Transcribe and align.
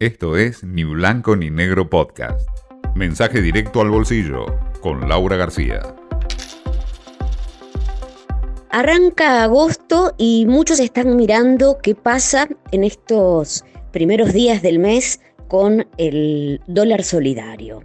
Esto 0.00 0.36
es 0.36 0.64
Ni 0.64 0.82
Blanco 0.82 1.36
ni 1.36 1.50
Negro 1.50 1.88
Podcast. 1.88 2.48
Mensaje 2.96 3.40
directo 3.40 3.80
al 3.80 3.90
bolsillo 3.90 4.44
con 4.80 5.08
Laura 5.08 5.36
García. 5.36 5.94
Arranca 8.70 9.44
agosto 9.44 10.12
y 10.18 10.46
muchos 10.46 10.80
están 10.80 11.14
mirando 11.14 11.78
qué 11.80 11.94
pasa 11.94 12.48
en 12.72 12.82
estos 12.82 13.64
primeros 13.92 14.32
días 14.32 14.62
del 14.62 14.80
mes 14.80 15.20
con 15.46 15.86
el 15.96 16.60
dólar 16.66 17.04
solidario. 17.04 17.84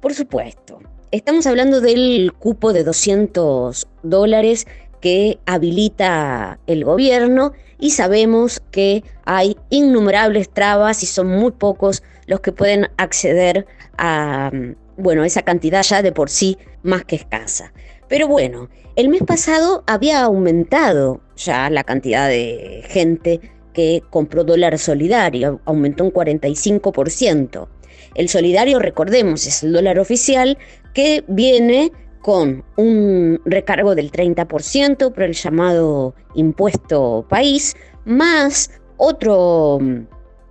Por 0.00 0.14
supuesto, 0.14 0.78
estamos 1.10 1.44
hablando 1.48 1.80
del 1.80 2.34
cupo 2.38 2.72
de 2.72 2.84
200 2.84 3.88
dólares 4.04 4.68
que 5.00 5.38
habilita 5.46 6.58
el 6.66 6.84
gobierno 6.84 7.52
y 7.78 7.90
sabemos 7.90 8.60
que 8.70 9.04
hay 9.24 9.56
innumerables 9.70 10.50
trabas 10.50 11.02
y 11.02 11.06
son 11.06 11.28
muy 11.28 11.52
pocos 11.52 12.02
los 12.26 12.40
que 12.40 12.52
pueden 12.52 12.88
acceder 12.96 13.66
a 13.96 14.50
bueno, 14.98 15.24
esa 15.24 15.42
cantidad 15.42 15.82
ya 15.82 16.02
de 16.02 16.12
por 16.12 16.28
sí 16.28 16.58
más 16.82 17.04
que 17.04 17.16
escasa. 17.16 17.72
Pero 18.08 18.26
bueno, 18.26 18.68
el 18.96 19.08
mes 19.08 19.22
pasado 19.22 19.84
había 19.86 20.22
aumentado 20.22 21.20
ya 21.36 21.70
la 21.70 21.84
cantidad 21.84 22.28
de 22.28 22.82
gente 22.88 23.40
que 23.72 24.02
compró 24.10 24.42
dólar 24.42 24.76
solidario, 24.78 25.60
aumentó 25.64 26.04
un 26.04 26.12
45%. 26.12 27.68
El 28.16 28.28
solidario, 28.28 28.80
recordemos, 28.80 29.46
es 29.46 29.62
el 29.62 29.72
dólar 29.72 30.00
oficial 30.00 30.58
que 30.94 31.22
viene 31.28 31.92
con 32.20 32.64
un 32.76 33.40
recargo 33.44 33.94
del 33.94 34.10
30% 34.10 35.12
por 35.12 35.22
el 35.22 35.34
llamado 35.34 36.14
impuesto 36.34 37.26
país, 37.28 37.76
más 38.04 38.70
otro 38.96 39.78
mm, 39.80 40.06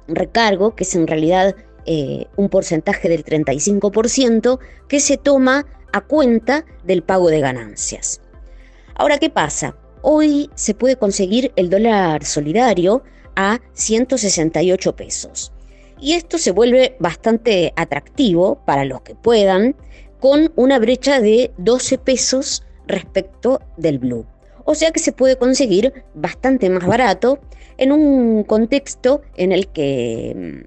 recargo, 0.07 0.75
que 0.75 0.83
es 0.83 0.95
en 0.95 1.07
realidad 1.07 1.55
eh, 1.85 2.27
un 2.35 2.49
porcentaje 2.49 3.09
del 3.09 3.23
35%, 3.23 4.59
que 4.87 4.99
se 4.99 5.17
toma 5.17 5.65
a 5.93 6.01
cuenta 6.01 6.65
del 6.83 7.03
pago 7.03 7.29
de 7.29 7.39
ganancias. 7.39 8.21
Ahora, 8.95 9.19
¿qué 9.19 9.29
pasa? 9.29 9.75
Hoy 10.01 10.49
se 10.55 10.73
puede 10.73 10.95
conseguir 10.95 11.51
el 11.55 11.69
dólar 11.69 12.25
solidario 12.25 13.03
a 13.35 13.59
168 13.73 14.95
pesos. 14.95 15.53
Y 15.99 16.13
esto 16.13 16.37
se 16.37 16.51
vuelve 16.51 16.95
bastante 16.99 17.73
atractivo 17.75 18.59
para 18.65 18.85
los 18.85 19.01
que 19.01 19.15
puedan, 19.15 19.75
con 20.19 20.51
una 20.55 20.79
brecha 20.79 21.19
de 21.19 21.51
12 21.57 21.97
pesos 21.97 22.63
respecto 22.87 23.61
del 23.77 23.99
blue. 23.99 24.25
O 24.65 24.75
sea 24.75 24.91
que 24.91 24.99
se 24.99 25.11
puede 25.11 25.37
conseguir 25.37 25.93
bastante 26.13 26.69
más 26.69 26.85
barato 26.85 27.39
en 27.77 27.91
un 27.91 28.43
contexto 28.43 29.21
en 29.35 29.51
el 29.51 29.67
que 29.67 30.65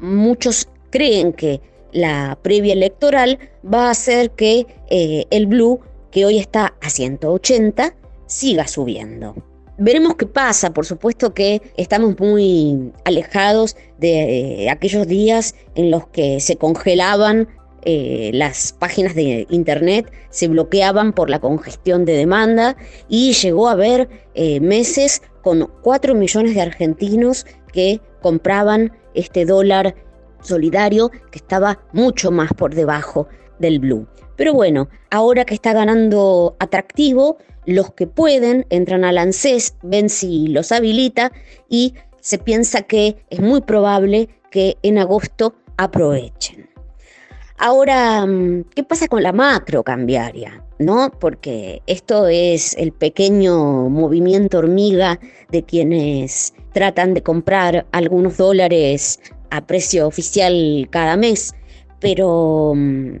mm, 0.00 0.06
muchos 0.06 0.68
creen 0.90 1.32
que 1.32 1.60
la 1.92 2.38
previa 2.42 2.72
electoral 2.72 3.38
va 3.64 3.88
a 3.88 3.90
hacer 3.90 4.30
que 4.30 4.66
eh, 4.90 5.26
el 5.30 5.46
blue, 5.46 5.80
que 6.10 6.24
hoy 6.24 6.38
está 6.38 6.74
a 6.80 6.90
180, 6.90 7.94
siga 8.26 8.66
subiendo. 8.66 9.34
Veremos 9.78 10.16
qué 10.16 10.26
pasa, 10.26 10.72
por 10.72 10.86
supuesto 10.86 11.34
que 11.34 11.62
estamos 11.76 12.18
muy 12.18 12.92
alejados 13.04 13.76
de 13.98 14.64
eh, 14.64 14.70
aquellos 14.70 15.06
días 15.06 15.54
en 15.76 15.90
los 15.90 16.08
que 16.08 16.40
se 16.40 16.56
congelaban 16.56 17.48
eh, 17.82 18.30
las 18.34 18.72
páginas 18.72 19.14
de 19.14 19.46
internet 19.50 20.10
se 20.30 20.48
bloqueaban 20.48 21.12
por 21.12 21.30
la 21.30 21.38
congestión 21.38 22.04
de 22.04 22.14
demanda 22.14 22.76
y 23.08 23.32
llegó 23.32 23.68
a 23.68 23.72
haber 23.72 24.08
eh, 24.34 24.60
meses 24.60 25.22
con 25.42 25.70
4 25.82 26.14
millones 26.14 26.54
de 26.54 26.60
argentinos 26.60 27.46
que 27.72 28.00
compraban 28.20 28.92
este 29.14 29.44
dólar 29.44 29.94
solidario 30.42 31.10
que 31.30 31.38
estaba 31.38 31.80
mucho 31.92 32.30
más 32.30 32.52
por 32.52 32.74
debajo 32.74 33.28
del 33.58 33.78
blue. 33.78 34.06
Pero 34.36 34.54
bueno, 34.54 34.88
ahora 35.10 35.44
que 35.44 35.54
está 35.54 35.72
ganando 35.72 36.56
atractivo, 36.60 37.38
los 37.66 37.92
que 37.92 38.06
pueden 38.06 38.66
entran 38.70 39.04
al 39.04 39.18
ANSES, 39.18 39.74
ven 39.82 40.08
si 40.08 40.48
los 40.48 40.72
habilita 40.72 41.32
y 41.68 41.94
se 42.20 42.38
piensa 42.38 42.82
que 42.82 43.16
es 43.30 43.40
muy 43.40 43.60
probable 43.60 44.28
que 44.50 44.76
en 44.82 44.98
agosto 44.98 45.54
aprovechen. 45.76 46.67
Ahora, 47.60 48.24
mm, 48.24 48.66
¿qué 48.76 48.84
pasa 48.84 49.08
con 49.08 49.20
la 49.20 49.32
macro 49.32 49.82
cambiaria? 49.82 50.62
¿No? 50.78 51.10
Porque 51.10 51.82
esto 51.88 52.28
es 52.28 52.76
el 52.78 52.92
pequeño 52.92 53.88
movimiento 53.88 54.58
hormiga 54.58 55.18
de 55.50 55.64
quienes 55.64 56.54
tratan 56.72 57.14
de 57.14 57.22
comprar 57.24 57.84
algunos 57.90 58.36
dólares 58.36 59.18
a 59.50 59.66
precio 59.66 60.06
oficial 60.06 60.86
cada 60.90 61.16
mes, 61.16 61.52
pero 61.98 62.74
mm, 62.76 63.16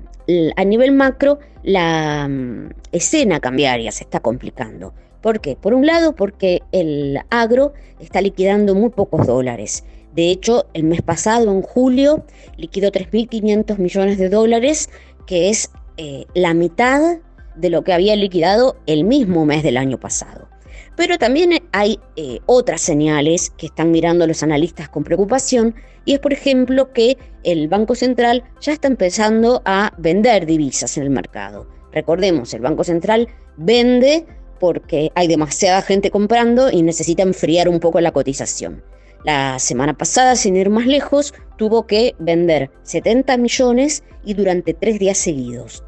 a 0.54 0.64
nivel 0.64 0.92
macro 0.92 1.40
la 1.64 2.28
mm, 2.28 2.68
escena 2.92 3.40
cambiaria 3.40 3.90
se 3.90 4.04
está 4.04 4.20
complicando. 4.20 4.94
¿Por 5.20 5.40
qué? 5.40 5.56
Por 5.56 5.74
un 5.74 5.84
lado, 5.84 6.14
porque 6.14 6.62
el 6.70 7.18
agro 7.30 7.72
está 7.98 8.20
liquidando 8.20 8.76
muy 8.76 8.90
pocos 8.90 9.26
dólares 9.26 9.82
de 10.18 10.32
hecho, 10.32 10.66
el 10.74 10.82
mes 10.82 11.00
pasado, 11.00 11.48
en 11.52 11.62
julio, 11.62 12.24
liquidó 12.56 12.90
3.500 12.90 13.78
millones 13.78 14.18
de 14.18 14.28
dólares, 14.28 14.90
que 15.28 15.48
es 15.48 15.70
eh, 15.96 16.24
la 16.34 16.54
mitad 16.54 17.18
de 17.54 17.70
lo 17.70 17.84
que 17.84 17.92
había 17.92 18.16
liquidado 18.16 18.76
el 18.86 19.04
mismo 19.04 19.46
mes 19.46 19.62
del 19.62 19.76
año 19.76 20.00
pasado. 20.00 20.48
Pero 20.96 21.18
también 21.18 21.62
hay 21.70 22.00
eh, 22.16 22.40
otras 22.46 22.80
señales 22.80 23.50
que 23.50 23.66
están 23.66 23.92
mirando 23.92 24.26
los 24.26 24.42
analistas 24.42 24.88
con 24.88 25.04
preocupación 25.04 25.76
y 26.04 26.14
es 26.14 26.18
por 26.18 26.32
ejemplo 26.32 26.92
que 26.92 27.16
el 27.44 27.68
Banco 27.68 27.94
Central 27.94 28.42
ya 28.60 28.72
está 28.72 28.88
empezando 28.88 29.62
a 29.66 29.92
vender 29.98 30.46
divisas 30.46 30.96
en 30.96 31.04
el 31.04 31.10
mercado. 31.10 31.68
Recordemos, 31.92 32.52
el 32.54 32.62
Banco 32.62 32.82
Central 32.82 33.28
vende 33.56 34.26
porque 34.58 35.12
hay 35.14 35.28
demasiada 35.28 35.80
gente 35.80 36.10
comprando 36.10 36.72
y 36.72 36.82
necesita 36.82 37.22
enfriar 37.22 37.68
un 37.68 37.78
poco 37.78 38.00
la 38.00 38.10
cotización. 38.10 38.82
La 39.24 39.58
semana 39.58 39.96
pasada, 39.96 40.36
sin 40.36 40.56
ir 40.56 40.70
más 40.70 40.86
lejos, 40.86 41.34
tuvo 41.56 41.86
que 41.86 42.14
vender 42.18 42.70
70 42.84 43.36
millones 43.36 44.04
y 44.24 44.34
durante 44.34 44.74
tres 44.74 44.98
días 44.98 45.18
seguidos. 45.18 45.84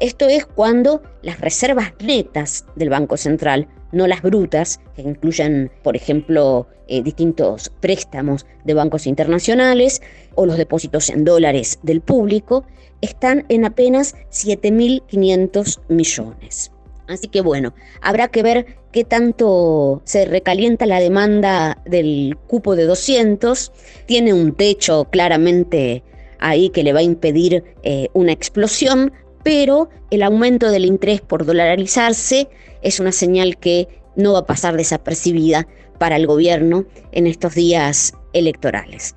Esto 0.00 0.26
es 0.28 0.44
cuando 0.44 1.02
las 1.22 1.40
reservas 1.40 1.92
netas 2.00 2.66
del 2.76 2.90
Banco 2.90 3.16
Central, 3.16 3.68
no 3.92 4.06
las 4.06 4.22
brutas, 4.22 4.80
que 4.96 5.02
incluyen, 5.02 5.70
por 5.82 5.94
ejemplo, 5.96 6.66
eh, 6.88 7.02
distintos 7.02 7.72
préstamos 7.80 8.44
de 8.64 8.74
bancos 8.74 9.06
internacionales 9.06 10.02
o 10.34 10.46
los 10.46 10.58
depósitos 10.58 11.10
en 11.10 11.24
dólares 11.24 11.78
del 11.82 12.00
público, 12.00 12.66
están 13.00 13.46
en 13.48 13.64
apenas 13.64 14.16
7.500 14.30 15.80
millones. 15.88 16.72
Así 17.06 17.28
que 17.28 17.40
bueno, 17.40 17.74
habrá 18.00 18.28
que 18.28 18.42
ver 18.42 18.78
qué 18.94 19.02
tanto 19.02 20.02
se 20.04 20.24
recalienta 20.24 20.86
la 20.86 21.00
demanda 21.00 21.82
del 21.84 22.38
cupo 22.46 22.76
de 22.76 22.84
200. 22.84 23.72
Tiene 24.06 24.32
un 24.32 24.54
techo 24.54 25.06
claramente 25.10 26.04
ahí 26.38 26.70
que 26.70 26.84
le 26.84 26.92
va 26.92 27.00
a 27.00 27.02
impedir 27.02 27.64
eh, 27.82 28.06
una 28.12 28.30
explosión, 28.30 29.12
pero 29.42 29.88
el 30.12 30.22
aumento 30.22 30.70
del 30.70 30.84
interés 30.84 31.20
por 31.20 31.44
dolarizarse 31.44 32.48
es 32.82 33.00
una 33.00 33.10
señal 33.10 33.56
que 33.56 33.88
no 34.14 34.34
va 34.34 34.38
a 34.40 34.46
pasar 34.46 34.76
desapercibida 34.76 35.66
para 35.98 36.14
el 36.14 36.28
gobierno 36.28 36.84
en 37.10 37.26
estos 37.26 37.56
días 37.56 38.14
electorales. 38.32 39.16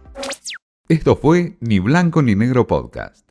Esto 0.90 1.16
fue 1.16 1.56
Ni 1.59 1.78
Blanco 1.78 2.24
ni 2.24 2.34
Negro 2.34 2.66
Podcast. 2.66 3.27